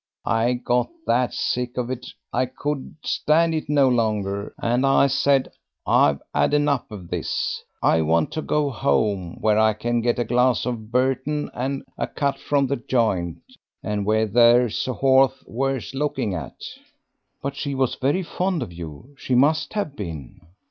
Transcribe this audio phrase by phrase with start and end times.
[0.25, 5.51] I got that sick of it I could stand it no longer, and I said,
[5.85, 7.61] 'I've 'ad enough of this.
[7.83, 12.07] I want to go home, where I can get a glass of Burton and a
[12.07, 13.41] cut from the joint,
[13.83, 16.63] and where there's a horse worth looking at.'"
[17.43, 19.13] "But she was very fond of you.
[19.19, 20.39] She must have been."